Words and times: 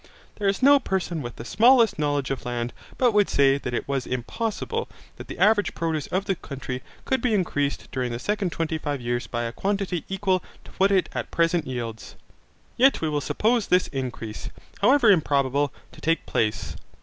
There 0.37 0.47
is 0.47 0.63
no 0.63 0.79
person 0.79 1.21
with 1.21 1.35
the 1.35 1.45
smallest 1.45 1.99
knowledge 1.99 2.31
of 2.31 2.43
land 2.43 2.73
but 2.97 3.11
would 3.11 3.29
say 3.29 3.59
that 3.59 3.73
it 3.75 3.87
was 3.87 4.07
impossible 4.07 4.89
that 5.17 5.27
the 5.27 5.37
average 5.37 5.75
produce 5.75 6.07
of 6.07 6.25
the 6.25 6.33
country 6.33 6.81
could 7.05 7.21
be 7.21 7.35
increased 7.35 7.87
during 7.91 8.11
the 8.11 8.17
second 8.17 8.49
twenty 8.51 8.79
five 8.79 8.99
years 8.99 9.27
by 9.27 9.43
a 9.43 9.51
quantity 9.51 10.03
equal 10.09 10.41
to 10.63 10.71
what 10.79 10.91
it 10.91 11.07
at 11.13 11.29
present 11.29 11.67
yields. 11.67 12.15
Yet 12.77 12.99
we 12.99 13.09
will 13.09 13.21
suppose 13.21 13.67
this 13.67 13.89
increase, 13.89 14.49
however 14.81 15.11
improbable, 15.11 15.71
to 15.91 16.01
take 16.01 16.25
place. 16.25 16.75